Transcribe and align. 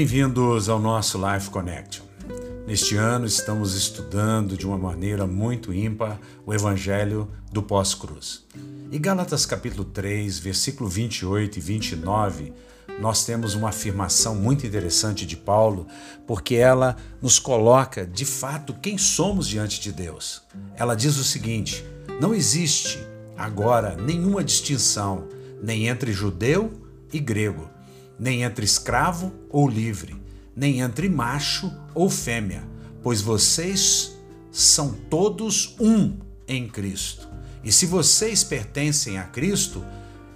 Bem-vindos 0.00 0.70
ao 0.70 0.78
nosso 0.78 1.18
Life 1.18 1.50
Connection. 1.50 2.06
Neste 2.66 2.96
ano 2.96 3.26
estamos 3.26 3.74
estudando 3.74 4.56
de 4.56 4.66
uma 4.66 4.78
maneira 4.78 5.26
muito 5.26 5.74
ímpar 5.74 6.18
o 6.46 6.54
Evangelho 6.54 7.28
do 7.52 7.62
pós-cruz. 7.62 8.46
E 8.90 8.98
Gálatas 8.98 9.44
capítulo 9.44 9.84
3, 9.84 10.38
versículo 10.38 10.88
28 10.88 11.58
e 11.58 11.60
29, 11.60 12.52
nós 12.98 13.26
temos 13.26 13.54
uma 13.54 13.68
afirmação 13.68 14.34
muito 14.34 14.66
interessante 14.66 15.26
de 15.26 15.36
Paulo, 15.36 15.86
porque 16.26 16.54
ela 16.54 16.96
nos 17.20 17.38
coloca 17.38 18.06
de 18.06 18.24
fato 18.24 18.72
quem 18.72 18.96
somos 18.96 19.46
diante 19.46 19.82
de 19.82 19.92
Deus. 19.92 20.40
Ela 20.76 20.94
diz 20.94 21.18
o 21.18 21.24
seguinte: 21.24 21.84
não 22.18 22.34
existe 22.34 22.98
agora 23.36 23.96
nenhuma 23.96 24.42
distinção 24.42 25.28
nem 25.62 25.88
entre 25.88 26.10
judeu 26.10 26.72
e 27.12 27.18
grego 27.18 27.68
nem 28.20 28.42
entre 28.42 28.66
escravo 28.66 29.32
ou 29.48 29.66
livre, 29.66 30.14
nem 30.54 30.80
entre 30.80 31.08
macho 31.08 31.72
ou 31.94 32.10
fêmea, 32.10 32.62
pois 33.02 33.22
vocês 33.22 34.14
são 34.52 34.92
todos 35.08 35.74
um 35.80 36.18
em 36.46 36.68
Cristo. 36.68 37.26
E 37.64 37.72
se 37.72 37.86
vocês 37.86 38.44
pertencem 38.44 39.18
a 39.18 39.24
Cristo, 39.24 39.82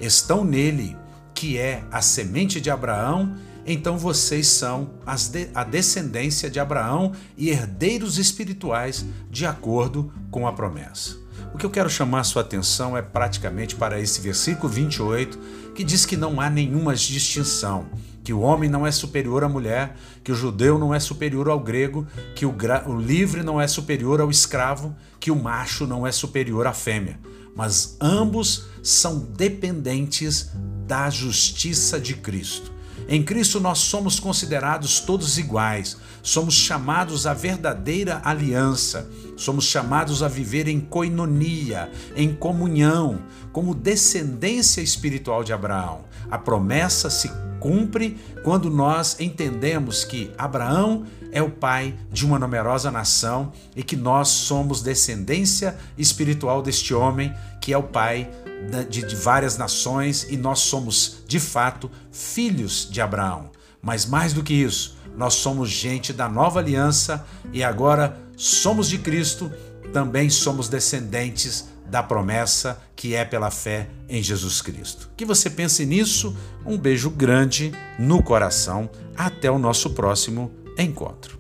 estão 0.00 0.44
nele, 0.44 0.96
que 1.34 1.58
é 1.58 1.84
a 1.92 2.00
semente 2.00 2.60
de 2.60 2.70
Abraão, 2.70 3.36
então 3.66 3.98
vocês 3.98 4.46
são 4.46 4.90
de, 5.30 5.48
a 5.54 5.64
descendência 5.64 6.48
de 6.48 6.60
Abraão 6.60 7.12
e 7.36 7.50
herdeiros 7.50 8.18
espirituais 8.18 9.04
de 9.30 9.44
acordo 9.44 10.12
com 10.30 10.46
a 10.46 10.52
promessa. 10.52 11.23
O 11.54 11.58
que 11.58 11.64
eu 11.64 11.70
quero 11.70 11.88
chamar 11.88 12.24
sua 12.24 12.42
atenção 12.42 12.96
é 12.96 13.02
praticamente 13.02 13.76
para 13.76 14.00
esse 14.00 14.20
versículo 14.20 14.68
28, 14.68 15.38
que 15.74 15.84
diz 15.84 16.04
que 16.04 16.16
não 16.16 16.40
há 16.40 16.50
nenhuma 16.50 16.94
distinção, 16.94 17.86
que 18.22 18.32
o 18.32 18.40
homem 18.40 18.68
não 18.68 18.86
é 18.86 18.90
superior 18.90 19.44
à 19.44 19.48
mulher, 19.48 19.96
que 20.22 20.32
o 20.32 20.34
judeu 20.34 20.78
não 20.78 20.94
é 20.94 20.98
superior 20.98 21.48
ao 21.48 21.60
grego, 21.60 22.06
que 22.34 22.44
o, 22.44 22.54
o 22.86 22.98
livre 22.98 23.42
não 23.42 23.60
é 23.60 23.68
superior 23.68 24.20
ao 24.20 24.30
escravo, 24.30 24.94
que 25.20 25.30
o 25.30 25.36
macho 25.36 25.86
não 25.86 26.06
é 26.06 26.12
superior 26.12 26.66
à 26.66 26.72
fêmea, 26.72 27.18
mas 27.54 27.96
ambos 28.00 28.66
são 28.82 29.18
dependentes 29.18 30.50
da 30.86 31.08
justiça 31.08 32.00
de 32.00 32.14
Cristo. 32.14 32.73
Em 33.08 33.22
Cristo 33.22 33.60
nós 33.60 33.78
somos 33.80 34.18
considerados 34.18 35.00
todos 35.00 35.38
iguais, 35.38 35.96
somos 36.22 36.54
chamados 36.54 37.26
à 37.26 37.34
verdadeira 37.34 38.22
aliança, 38.24 39.08
somos 39.36 39.66
chamados 39.66 40.22
a 40.22 40.28
viver 40.28 40.68
em 40.68 40.80
coinonia, 40.80 41.90
em 42.16 42.34
comunhão, 42.34 43.20
como 43.52 43.74
descendência 43.74 44.80
espiritual 44.80 45.44
de 45.44 45.52
Abraão. 45.52 46.04
A 46.30 46.38
promessa 46.38 47.10
se 47.10 47.30
cumpre 47.60 48.18
quando 48.42 48.70
nós 48.70 49.18
entendemos 49.20 50.04
que 50.04 50.30
Abraão 50.36 51.04
é 51.32 51.42
o 51.42 51.50
pai 51.50 51.94
de 52.12 52.24
uma 52.24 52.38
numerosa 52.38 52.90
nação 52.90 53.52
e 53.74 53.82
que 53.82 53.96
nós 53.96 54.28
somos 54.28 54.82
descendência 54.82 55.76
espiritual 55.98 56.62
deste 56.62 56.94
homem, 56.94 57.34
que 57.60 57.72
é 57.72 57.78
o 57.78 57.82
pai 57.82 58.30
de 58.88 59.16
várias 59.16 59.56
nações 59.56 60.26
e 60.30 60.36
nós 60.36 60.60
somos, 60.60 61.22
de 61.26 61.40
fato, 61.40 61.90
filhos 62.10 62.88
de 62.90 63.00
Abraão. 63.00 63.50
Mas 63.80 64.06
mais 64.06 64.32
do 64.32 64.42
que 64.42 64.54
isso, 64.54 64.96
nós 65.16 65.34
somos 65.34 65.70
gente 65.70 66.12
da 66.12 66.28
nova 66.28 66.60
aliança 66.60 67.24
e 67.52 67.62
agora 67.62 68.18
somos 68.36 68.88
de 68.88 68.98
Cristo, 68.98 69.52
também 69.92 70.30
somos 70.30 70.68
descendentes 70.68 71.66
da 71.86 72.02
promessa 72.02 72.82
que 72.96 73.14
é 73.14 73.24
pela 73.24 73.50
fé 73.50 73.88
em 74.08 74.22
Jesus 74.22 74.62
Cristo. 74.62 75.10
Que 75.16 75.24
você 75.24 75.50
pense 75.50 75.84
nisso. 75.84 76.34
Um 76.64 76.78
beijo 76.78 77.10
grande 77.10 77.72
no 77.98 78.22
coração. 78.22 78.88
Até 79.16 79.50
o 79.50 79.58
nosso 79.58 79.90
próximo 79.90 80.50
encontro. 80.78 81.38